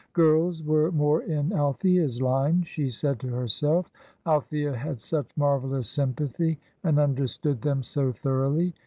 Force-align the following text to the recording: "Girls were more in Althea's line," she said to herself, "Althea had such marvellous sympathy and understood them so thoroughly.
"Girls 0.13 0.63
were 0.63 0.91
more 0.91 1.21
in 1.21 1.53
Althea's 1.53 2.19
line," 2.23 2.63
she 2.63 2.89
said 2.89 3.19
to 3.19 3.27
herself, 3.27 3.91
"Althea 4.25 4.75
had 4.75 4.99
such 4.99 5.29
marvellous 5.37 5.87
sympathy 5.87 6.59
and 6.83 6.97
understood 6.97 7.61
them 7.61 7.83
so 7.83 8.11
thoroughly. 8.11 8.73